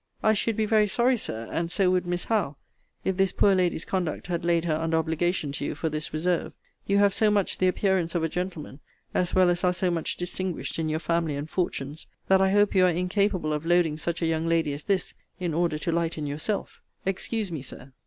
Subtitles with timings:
[0.23, 2.55] I should be very sorry, Sir, and so would Miss Howe,
[3.03, 6.53] if this poor lady's conduct had laid her under obligation to you for this reserve.
[6.87, 8.79] You have so much the appearance of a gentleman,
[9.13, 12.73] as well as are so much distinguished in your family and fortunes, that I hope
[12.73, 16.25] you are incapable of loading such a young lady as this, in order to lighten
[16.25, 17.93] yourself Excuse me, Sir.